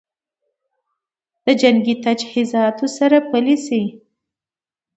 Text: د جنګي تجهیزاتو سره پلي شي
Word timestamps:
د 1.45 1.47
جنګي 1.61 1.95
تجهیزاتو 2.05 2.85
سره 2.97 3.17
پلي 3.29 3.55
شي 3.65 3.83